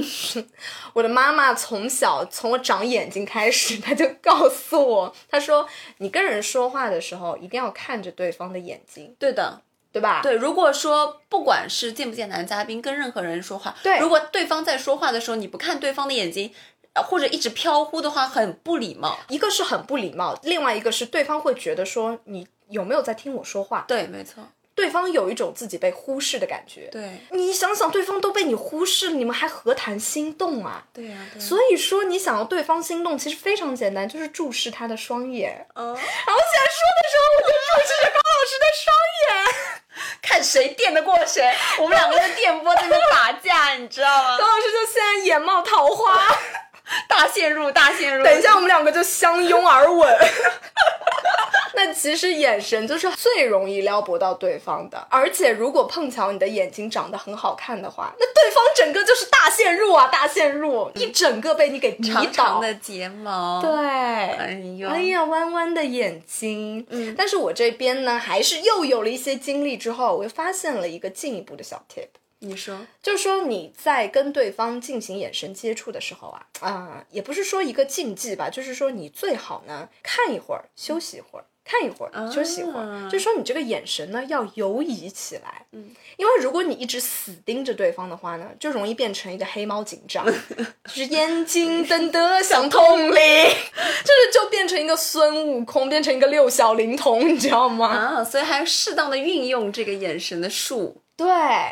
[0.93, 9.61] 我的妈妈从小从我长眼睛开始，她就告诉我，她说你跟人说话的时候一定要看着对方的眼睛，对的，
[9.93, 10.21] 对吧？
[10.23, 16.51] 对，如果说不管是见不见男嘉宾跟任何人说话，对如果对方在说话的时候你不看对方的眼睛，
[16.93, 19.19] 呃或者一直飘忽的话，很不礼貌。
[19.29, 26.87] 一个是很不礼貌，另外一个是对方会觉得说你有没有在听我说话，对，没错，对方有一种自己被忽视的感觉。
[26.91, 30.83] 对，你想想，对方都被你忽视了，你们还何谈心动啊？
[30.91, 35.67] 对呀、所以说，你想要对方心动，其实非常简单，就是注视他的双眼。
[35.75, 39.82] 嗯，然后现在说的时候，我就注视着高老师的双眼。
[40.21, 44.45] 看谁电得过谁，我们两个在电波在那打架，你知道吗高？
[44.45, 46.21] 老师就现在眼冒桃花，
[47.07, 48.23] 大陷入，大陷入。
[48.23, 50.17] 等一下我们两个就相拥而吻。
[51.75, 62.21] 那其实眼神就是最容易撩拨到对方的，而且如果碰巧你的眼睛长得很好看的话，那对方整个就是大陷入啊，大陷入，一整个被你给迷倒。
[62.21, 66.85] 长长的睫毛，对，哎呦，哎呀，弯弯的眼睛。
[66.89, 72.07] 嗯但是我这边呢，还是又有了一些经历之后，我又发现了一个进一步的小 tip。
[72.39, 81.45] 你说，就是说你在跟对方进行眼神接触的时候啊，啊、也不是说一个禁忌吧，就是说你最好呢看一会儿，休息一会儿。
[81.65, 90.25] 看一会儿，休息一会儿，啊就说你这个眼神呢要游移起来，嗯，因为如果你一直死盯着对方的话呢，就容易变成一个黑猫警长，
[90.85, 97.87] 就是眼睛瞪得像铜铃， 就是就变成一个孙悟空，变成一个六小龄童，你知道吗？
[97.87, 101.01] 啊，所以还要适当的运用这个眼神的术。
[101.15, 101.27] 对，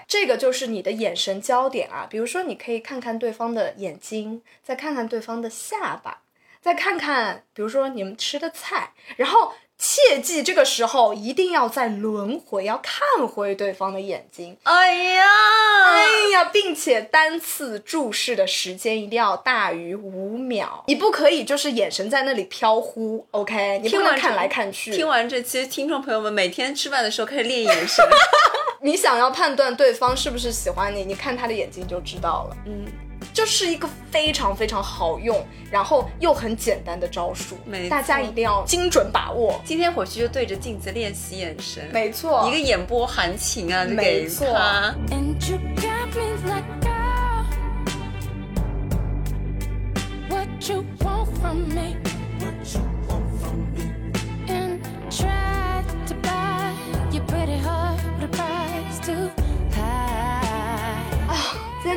[0.07, 2.05] 这个就是你的眼神焦点啊。
[2.07, 6.21] 比如说，你可以看看对方的眼睛，再看看对方的下巴，
[6.61, 14.55] 再看看，比如说你们吃的菜，然后切记这个时候一定要再轮回，要看回对方的眼睛。
[14.61, 15.23] 哎呀，
[15.87, 23.79] 哎呀，并且单次注视的时间一定要大于五秒，你不可以就是眼神在那里飘忽，OK？
[23.79, 24.95] 你不能看来看去。
[24.95, 28.05] 听完这期，听众朋友们每天吃饭的时候可以练眼神。
[28.83, 32.57] 你想要判断对方是不是喜欢你，你看他的眼睛就知道了。
[32.67, 32.85] 嗯，
[33.33, 37.57] 就是一个非常非常好用，然后又很简单的招数。
[37.65, 37.89] 没，错。
[37.89, 39.61] 大家一定要精准把握。
[39.63, 44.47] 今天回去就对着镜子练习眼神，没错，一个眼波含情啊，没错。
[44.51, 44.95] 他。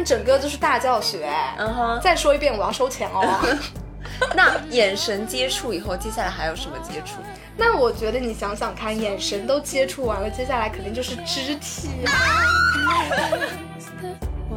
[0.04, 1.28] 整个就是大教学。
[1.58, 3.40] 嗯哼，再说一遍，我要收钱哦。
[4.36, 7.16] 那眼神接触以后，接下来还有什么接触？
[7.56, 12.12] 那我觉得你想想看，眼神都接触完了，接下来肯定就是肢体啊。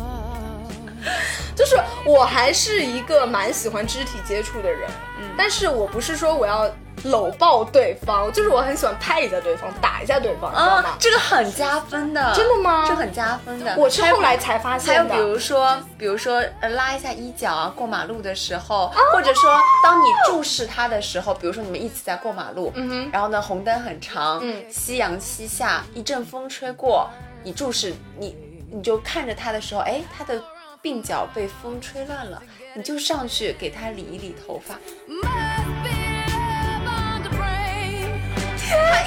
[1.56, 4.88] 就是我还是一个蛮喜欢肢体接触的人，
[5.20, 6.70] 嗯，但是我不是说我要
[7.04, 10.98] 搂抱对方，就是我很喜欢拍一下对方，打一下对方，你知道吗啊，？
[11.00, 13.76] 这个很加分的，真的吗这很加分的。
[13.78, 15.26] 我是后来才发现的还有。
[15.26, 27.10] 比如说，比如说呃拉一下衣角啊，过马路的时候，哦或者说当你注视他的时候，比如说你们一起在过马路，嗯哼然后呢红灯很长，嗯夕阳西下，一阵风吹过，
[27.44, 28.36] 你注视你
[28.72, 30.42] 你就看着他的时候，哎，他的
[30.84, 32.42] 鬓角被风吹乱了，
[32.74, 34.76] 你就上去给他理一理头发
[35.08, 35.77] ，Must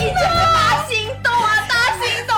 [0.00, 2.34] 一整个大心动啊，大心动.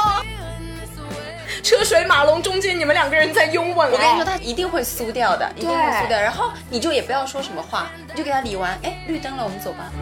[1.63, 3.89] 车水马龙中间，你们两个人在拥吻。
[3.89, 6.21] 我跟你说，哎他一定会酥掉的，一定会酥掉。
[6.21, 9.93] 然后你就也不要说什么话，你就给他理完，哎，绿灯了，我们走吧。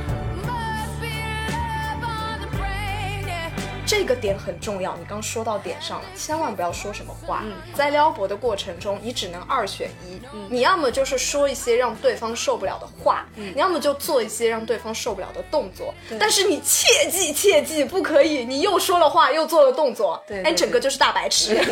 [3.90, 7.40] 这个点很重要，你刚说到点上了，千万不要说什么话。
[7.42, 15.92] 嗯在撩拨的过程中，你只能二选一，你要么就是说一些让对方受不了的话，嗯你要么就做一些让对方受不了的动作。
[16.20, 21.60] 但是你切记切记，不可以，你又说了话又做了动作，哎，对对整个就是大白痴。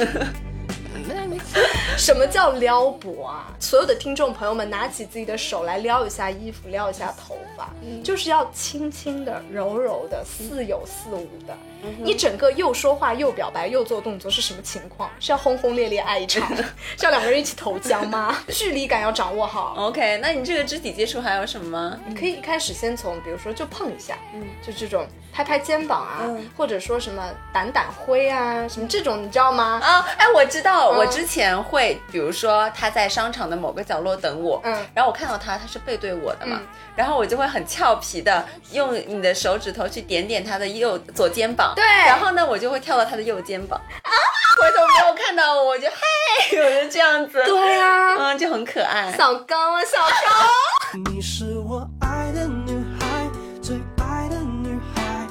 [1.96, 3.46] 什么叫撩拨啊？
[3.58, 7.70] 所有的听众朋友们，拿起自己的手来撩一下衣服，撩一下头发，
[8.04, 11.56] 就是要轻轻的、柔柔的、似有似无的。
[12.02, 15.10] 你整个又说话又表白又做动作是什么情况？
[15.20, 16.48] 是要轰轰烈烈爱一场？
[16.96, 18.36] 是要两个人一起投江吗？
[18.48, 19.74] 距离感要掌握好。
[19.76, 21.98] OK，那你这个肢体接触还有什么吗？
[22.06, 27.22] 你可以一开始先从，比如说就碰一下，嗯，就这种拍拍肩膀啊，嗯或者说什么
[27.54, 29.80] 掸掸灰啊，什么这种，你知道吗？
[29.82, 36.60] 啊，哎，我知道，嗯我之前会，比如说他在商场的某个角落等我，嗯然后我看到他，他是背对我的嘛，
[36.96, 44.10] 然后我就会很俏皮的用你的手指头去点点他的右左肩膀，对然后呢，我就会跳到他的右肩膀，啊，
[44.60, 49.12] 回头没有看到我，我就嘿， 我就这样子，对啊，嗯，就很可爱。
[49.16, 51.02] 小高啊，小高。
[51.12, 53.28] 你是我爱的女孩，
[53.62, 55.26] 最爱的女孩，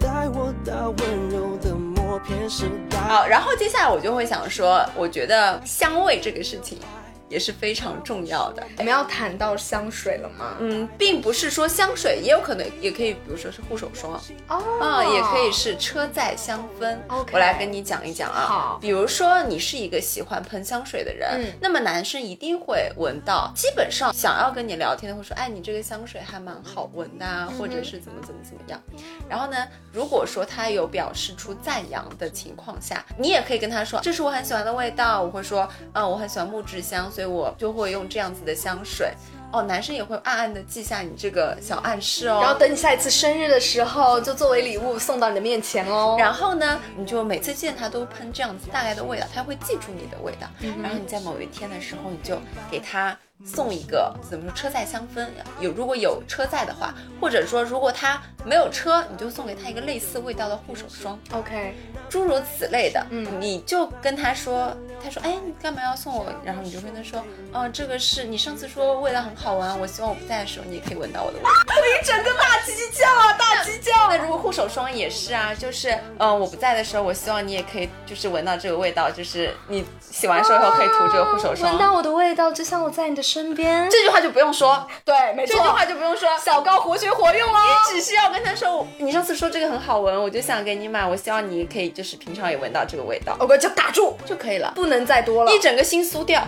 [0.00, 2.98] 带我到温柔的默片时代。
[2.98, 6.80] 好，然后接下来我就会想说，我觉得香味这个事情
[7.28, 8.62] 也是非常重要的。
[8.78, 10.56] 我们要谈到香水了吗？
[10.60, 16.96] 嗯，并不是说香水，也有可能也可以，比如说是护手霜，哦啊、也可以是车载香氛。
[17.08, 18.46] OK 我来跟你讲一讲啊。
[18.46, 28.80] 好比如说你是一个喜欢喷香水的人，嗯那么男生一定会闻到，基本上想要跟你聊天的会说，哎，你这个香水还蛮好闻的、啊，或者是怎么怎么怎么样。
[29.28, 29.56] 然后呢，
[29.92, 35.22] 如果说他有表示出赞扬的情况下，你也可以跟他说，这是我很喜欢的味道。
[35.22, 39.10] 我会说，嗯，我很喜欢木质香，所以我就会用这样子的香水。
[39.52, 42.40] 哦，男生也会暗暗的记下你这个小暗示哦。
[42.42, 46.16] 然后等你下一次生日的时候，就作为礼物送到你的面前哦。
[46.18, 50.46] 然后呢，你就每次见他都喷这样子大概的味道，他会记住你的味道。
[50.82, 52.38] 然后你在某一天的时候，你就
[52.70, 55.26] 给他送一个怎么说车载香氛，
[55.60, 61.74] 有如果有车载的话，或者说如果他没有车，你就送给他一个类似味道的护手霜，OK，
[62.08, 63.04] 诸如此类的。
[63.10, 66.26] 嗯你就跟他说，他说，哎，你干嘛要送我？
[66.44, 67.22] 然后你就跟他说，
[67.52, 71.50] 哦，这个是你上次说味道很好闻，我希望我不在的时候你也可以闻到我的味道。
[71.76, 73.92] 我一整个大鸡叫啊， 大鸡叫！
[74.08, 81.70] 那如果护手霜也是啊，就是嗯、呃我不在的时候，我希望你也可以就是闻到这个味道，就是你洗完手以后可以涂这个护手霜。
[81.70, 83.88] 闻到我的味道，就像我在你的身边。
[83.90, 86.28] 这句话就不用说，对，没错，这句话就不用说。
[86.38, 87.58] 小高活学活用哦。
[87.92, 95.52] 你只需要跟他说，你上次说这个很好闻，我就想给你买，我希望你可以就是平常也闻到这个味道我就打住，就可以了，不能再多了。
[95.52, 96.46] 一整个心酥掉。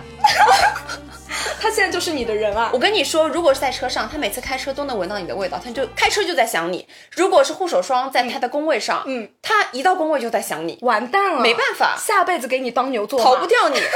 [1.61, 2.79] 他现在就是你的人啊我。
[2.79, 6.87] 跟你说，如果是在车上，他每次开车都能闻到你的味道，他就开车就在想你。
[7.11, 13.45] 如果是护手霜在他的工位上，嗯，他一到工位就在想你，完蛋了，没办法下辈子给你当牛做马逃不。
[13.45, 13.79] 掉你。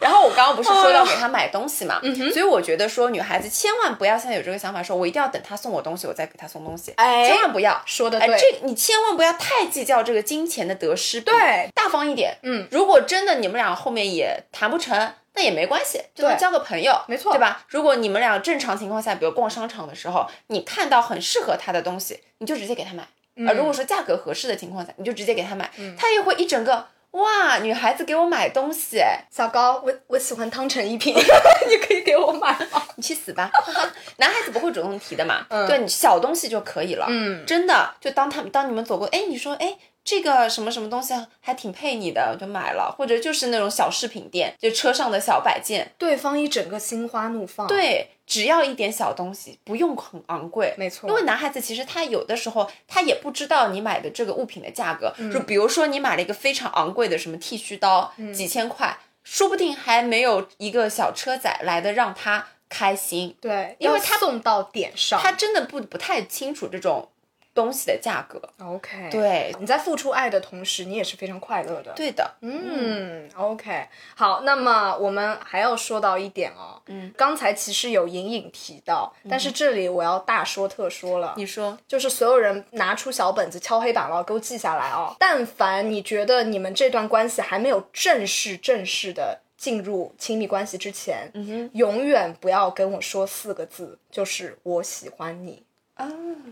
[0.00, 2.00] 然后我刚刚不是说要给他买东西嘛，
[2.32, 7.72] 所以我觉得说女孩子千万不要现在有这个想法，说我一定要等他送我东西，我再给他送东西，哎千万不要。
[7.72, 12.36] 哎，说的对这你千万不要太计较这个金钱的得失，对大方一点。
[12.42, 17.62] 嗯，如果真的你们俩后面也谈不成，那也没关系，就当交个朋友，没错对吧？
[17.68, 23.06] 如果你们俩正常情况下，比如逛商场的时候，你看到很适合他的东西，你就直接给他买。
[23.38, 31.14] 嗯如果说价格合适的情况下，你就直接给他买，他也会一整个哇，女孩子给我买东西，哎，小高，我我喜欢汤臣一品，
[31.68, 32.82] 你可以给我买吗？
[32.96, 33.50] 你去死吧！
[34.16, 37.06] 男孩子不会主动提的嘛，嗯对你小东西就可以了。
[37.10, 63.36] 嗯真的，就当他们当你们走过，哎，你说，哎，这个什么什么东西还挺配你的，我就买了，或者就是那种小饰品店，就车上的小摆件，对方一整个心花怒放。，对，只要一点小东西，不用很昂贵，没错因为男孩子其实他有的时候他也不知道你买的这个物品的价格，嗯就比如说你买了一个非常昂贵的什么剃须刀，几千块，说不定还没有一个小车载来的让他开心。
[63.40, 65.20] 对，因为他要送到点上。
[65.20, 67.08] 他真的不不太清楚这种
[67.56, 68.40] 东西的价格。
[68.62, 85.16] OK，对你在付出爱的同时，你也是非常快乐的。，对的，嗯，OK，好，那么我们还要说到一点哦，嗯，刚才其实有隐隐提到，但是这里我要大说特说了，你说，就是所有人拿出小本子敲黑板了，给我记下来哦。
[85.18, 91.30] 但凡你觉得你们这段关系还没有正式正式的进入亲密关系之前，
[91.72, 95.64] 永远不要跟我说四个字，就是我喜欢你。
[95.96, 96.10] 啊，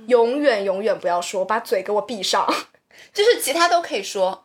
[0.09, 2.47] 永远永远不要说，把嘴给我闭上。
[3.15, 4.45] 就是其他都可以说，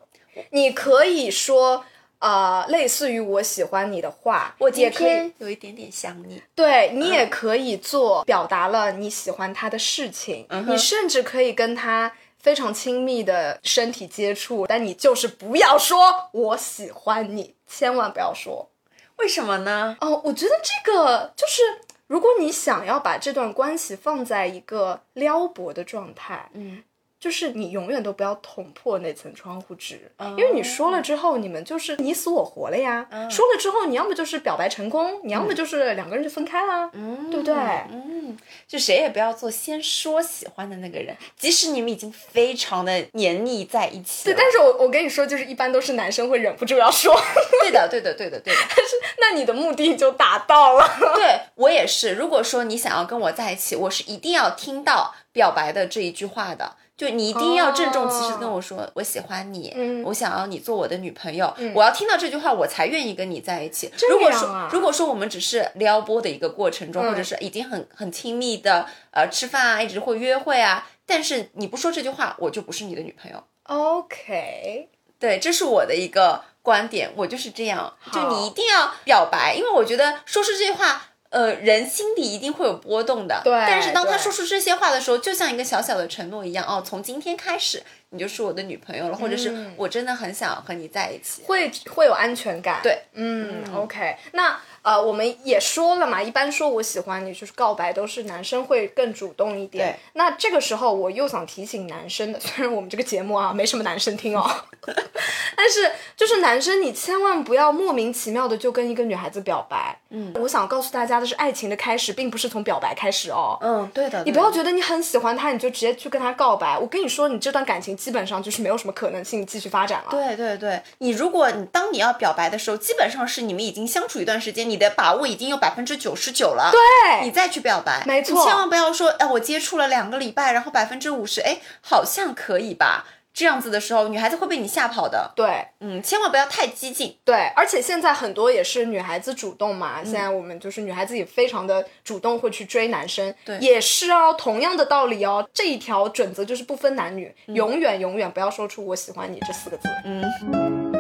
[0.52, 1.84] 你可以说，
[2.20, 6.42] 呃，类似于我喜欢你的话，我今也可以，天有一点点想你。
[6.54, 18.70] 对你也可以做表达了你喜欢他的事情，你甚至可以跟他非常亲密的身体接触，但你就是不要说我喜欢你，千万不要说。
[19.18, 19.98] 为什么呢？
[20.02, 21.62] 哦，我觉得这个就是，
[22.10, 26.84] 如果你想要把这段关系放在一个撩拨的状态，嗯，
[27.19, 33.05] 就是你永远都不要捅破那层窗户纸，哦因为你说了之后，你们就是你死我活了呀。
[33.12, 36.89] 嗯说了之后，你要么就是表白成功，你要么就是两个人就分开啦，
[37.29, 37.53] 对不对？
[37.91, 47.13] 嗯，就谁也不要做先说喜欢的那个人，即使你们已经非常的黏腻在一起对，但是我我跟你说，就是一般都是男生会忍不住要说，
[47.61, 48.59] 对的，对的，对的，对的。
[48.70, 50.88] 但是那你的目的就达到了。
[51.15, 52.13] 对我也是。
[52.13, 56.78] 如果说你想要跟我在一起，我是一定要听到表白的这一句话的。
[57.00, 63.89] 就你一定要郑重其事地跟我说、我喜欢你，嗯我想要你做我的女朋友，我要听到这句话，我才愿意跟你在一起。
[63.95, 73.41] 这如果说如果说我们只是撩拨的一个过程中，嗯或者是已经很很亲密的呃吃饭啊，一直会约会啊，但是你不说这句话，我就不是你的女朋友。
[73.64, 81.04] OK，对，这是我的一个观点，我就是这样，就你一定要表白，因为我觉得说出这句话。
[81.30, 91.43] 呃，人心里一定会有波动的，对但是当他说出这些话的时候，就像一个小小的承诺一样，哦，从今天开始你就是我的女朋友了，或者是嗯我真的很想和你在一起。
[91.43, 92.80] 会会有安全感。
[92.82, 99.93] 对，嗯 o k 那呃，我们也说了嘛，一般说我喜欢你，就是告白都是男生会更主动一点。
[99.93, 104.49] 对那这个时候我又想提醒男生的， 虽然我们这个节目啊没什么男生听哦，
[105.55, 109.95] 但是就是男生你千万不要莫名其妙的就跟一个女孩子表白。
[110.12, 113.57] 嗯，我想告诉大家的是，爱情的开始并不是从表白开始哦。
[113.62, 116.76] 嗯，对的，你不要觉得你很喜欢他，你就直接去跟他告白。
[116.80, 120.08] 我跟你说，你这段感情基本上就是没有什么可能性继续发展了。
[120.10, 126.72] 对对对，你如果你当你要表白的时候，基本上是你们已经相处一段时间，你的把握已经有百分之九十九了。
[126.72, 133.06] 对你再去表白，没错你千万不要说，哎，我接触了两个礼拜，然后百分之五十，哎，好像可以吧？
[133.34, 135.32] 这样子的时候，女孩子会被你吓跑的。
[135.36, 137.17] 对嗯，千万不要太激进。
[137.23, 150.99] 对，而且现在很多也是女孩子主动嗯嘛，现在我们就是女孩子也非常的主动会去追男生，对也是哦，同样的道理哦，这一条准则就是不分男女，嗯永远永远不要说出我喜欢你这四个字。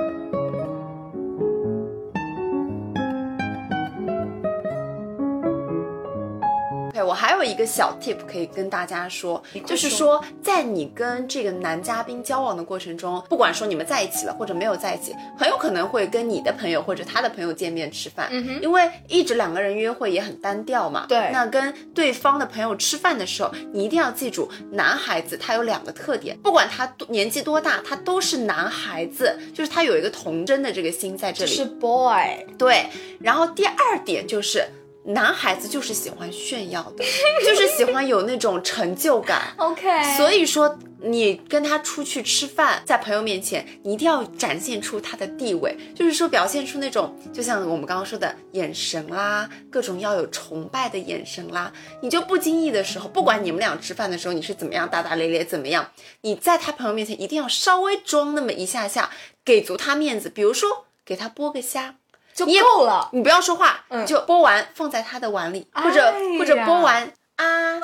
[6.99, 21.05] 对，我还有一个小 tip 可以跟大家说，就是说，在你跟这个男嘉宾交往的过程中，不管说你们在一起了或者没有在一起，很有可能会跟你的朋友或者他的朋友见面吃饭，嗯、因为一直两个人约会也很单调嘛。
[21.07, 31.51] 对那跟对方的朋友吃饭的时候，你一定要记住，男孩子他有两个特点，不管他年纪多大，他都是男孩子，就是他有一个童真的这个心在这里。
[31.51, 32.87] 是 boy，对，
[33.21, 34.67] 然后第二点就是。
[35.09, 37.03] 男孩子就是喜欢炫耀的，
[37.43, 39.53] 就是喜欢有那种成就感。
[39.57, 51.73] OK，所以说，你跟他出去吃饭，在朋友面前，你一定要展现出他的地位，就是说表现出那种，就像我们刚刚说的眼神啦，各种要有崇拜的眼神啦。
[52.01, 55.89] 你就不经意的时候，不管你们俩吃饭的时候你是怎么样大大咧咧怎么样，
[56.21, 59.09] 你在他朋友面前一定要稍微装那么一下下，
[59.43, 60.29] 给足他面子。
[60.29, 61.95] 比如说，给他剥个虾。
[62.33, 63.09] 就够了。
[63.11, 67.03] 你不要说话，嗯就剥完放在他的碗里，或者、哎或者剥完
[67.37, 67.79] 啊。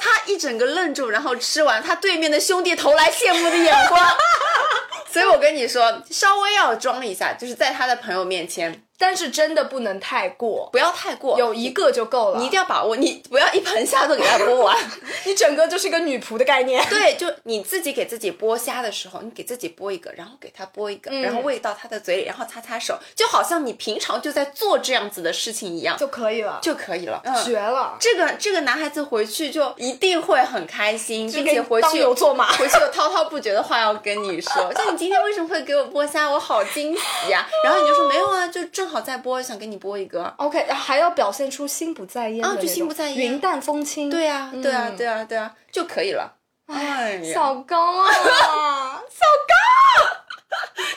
[0.00, 4.04] 他一整个愣住，然后吃完，他对面的兄弟投来羡慕的眼光。
[5.12, 12.38] 所以我跟你说，稍微要装一下，就是在他的朋友面前，但是真的不能太过，不要太过，有一个就够了。
[12.38, 14.78] 你一定要把握，你不要一盆虾都给它剥完。
[15.26, 16.80] 你整个就是一个女仆的概念。
[16.88, 27.20] 对，就你自己给自己剥虾的时候，你给自己剥一个，然后给它剥一个，嗯然后喂到它的嘴里，然后擦擦手，就好像你平常就在做这样子的事情一样，就可以了，就可以了。
[27.24, 27.96] 嗯绝了。
[27.98, 40.32] 这个这个男孩子回去就一定会很开心，并且回去牛做马回去有滔滔不绝的话要跟你说， 就你今天为什么会给我剥虾，我好惊喜呀、然后你就说没有啊，就正好在播，想给你播一个。
[40.36, 44.10] OK，还要表现出心不在焉的啊就心不在焉云淡风轻。
[44.10, 46.34] 对啊，对啊，嗯对啊，对啊，就可以了。
[46.66, 49.00] 哎呀， 小高啊，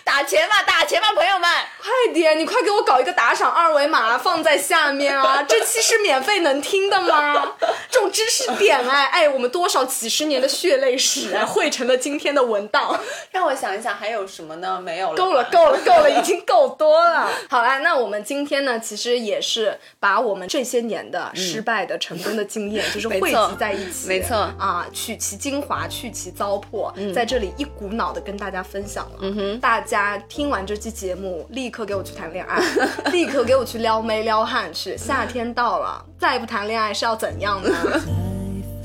[0.03, 1.49] 打钱吧，打钱吧，朋友们。
[1.85, 5.41] 快点，你快给我搞一个打赏二维码放在下面啊！
[5.47, 7.55] 这期是免费能听的吗？
[7.91, 12.99] 这种知识点哎哎，我们多少几十年的血泪史哎，汇成了今天的文档。
[13.31, 14.81] 让我想一想，还有什么呢？
[14.81, 15.15] 没有了。
[15.15, 15.43] 够了，。
[15.51, 17.29] 够了， 够了，已经够多了。
[17.51, 29.19] 好啦，那我们今天呢，其实也是把我们这些年的失败的、成功的经验，就是汇集在一起，没错啊，取其精华，去其糟粕，在这里一股脑的跟大家分享了。
[29.21, 32.61] 嗯哼，大家听完这期节目，立刻给我去谈恋爱，
[33.11, 34.97] 立刻给我去撩妹撩汉去。
[34.97, 37.69] 夏天到了，再不谈恋爱是要怎样呢？
[37.91, 37.99] 在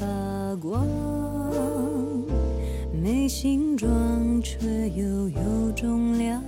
[0.01, 0.85] 发光，
[3.01, 3.89] 没形状
[4.43, 6.43] 却又有重量。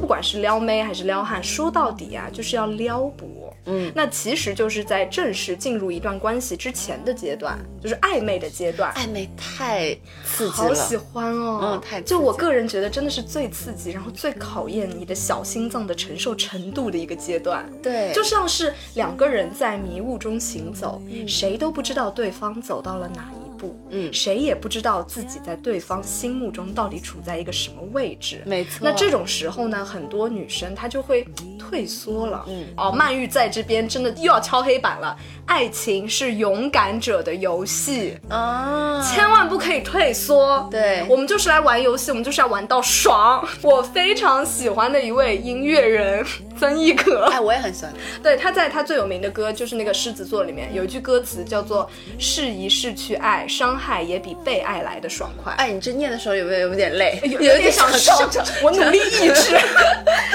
[0.00, 3.43] 不管是撩妹还是撩汉，说到底啊，就是要撩拨。
[3.66, 8.92] 嗯，那其实就是在正式进入一段关系之前的阶段，就是暧昧的阶段。
[8.94, 11.60] 暧昧太刺激了，好喜欢哦！
[11.62, 17.64] 嗯太刺激就我个人觉得真的是最刺激，然后最考验你的小心脏的承受程度的一个阶段。
[17.82, 28.42] 对就像是两个人在迷雾中行走，谁都不知道对方走到了哪一步，嗯谁也不知道自己在对方心目中到底处在一个什么位置。
[28.44, 31.26] 没错那这种时候呢，很多女生她就会
[31.58, 32.44] 退缩了。
[32.48, 35.16] 嗯，哦，曼玉在这边真的又要敲黑板了。
[35.46, 40.66] 爱情是勇敢者的游戏，啊，千万不可以退缩。
[40.70, 43.46] 对我们就是来玩游戏，我们就是要玩到爽。
[43.62, 46.24] 我非常喜欢的一位音乐人
[46.58, 47.92] 曾轶可，哎，我也很喜欢。
[48.22, 51.88] 对，他在他最有名的歌就是那个狮子座里面有一句歌词叫做
[52.18, 55.52] “试一试去爱，伤害也比被爱来的爽快”。
[55.58, 57.20] 哎，你这念的时候有没有有点累？
[57.24, 59.56] 有 有点想笑笑，我努力抑制。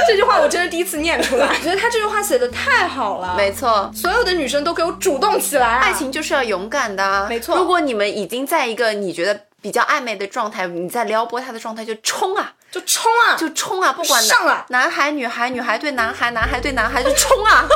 [0.07, 3.35] 这句话我真的第一次念出来，我觉得他这句话写的太好了。
[3.35, 3.91] 没错。
[3.93, 5.79] 所有的女生都给我主动起来啊！
[5.81, 13.35] 爱情就是要勇敢的、啊，没错如果你们已经在一个你觉得比较暧昧的状态，你在撩拨他的状态，就冲啊，就冲啊！
[13.37, 17.67] 就冲啊，不管上来男孩、女孩、女孩对男孩、男孩对男孩，就冲啊！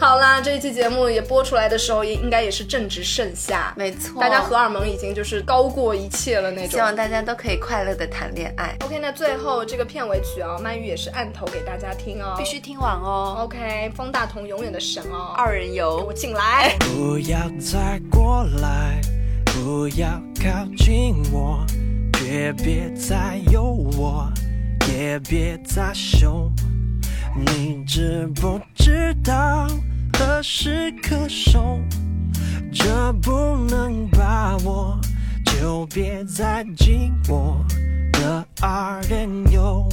[0.00, 6.70] 好啦，这一期节目也播出来的时候，也应该也是正值盛夏，没错，大家荷尔蒙已经就是高过一切了那种。
[6.70, 13.40] 希望大家都可以快乐的谈恋爱，OK，那最后这个片尾曲哦，曼玉也是按头给大家听哦，必须听完哦。
[13.40, 16.76] OK，方大同永远的神哦，二人游我，进来。
[16.78, 19.00] 不要再过来，
[19.46, 20.08] 不要
[20.40, 21.66] 靠近我，
[22.24, 23.64] 也别再有
[23.98, 24.30] 我，
[24.92, 26.52] 也别再凶。
[27.46, 29.66] 你知不知道
[30.12, 31.80] 何时可收？
[32.72, 35.00] 这不能把握，
[35.46, 37.56] 就别再寂寞
[38.12, 39.88] 的二人游。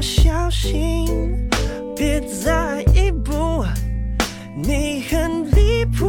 [0.00, 1.48] 小心，
[1.94, 3.64] 别再一步。
[4.56, 6.08] 你很离谱，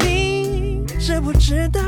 [0.00, 1.80] 你知不知道？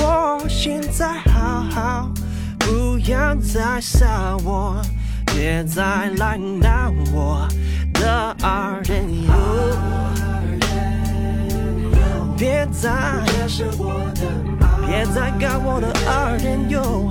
[0.00, 2.12] 我现在好好，
[2.58, 4.80] 不要再杀我，
[5.26, 7.46] 别再来拿我
[7.94, 9.32] 的二人游，
[12.36, 12.90] 别再
[14.86, 17.10] 别再搞我的二人游。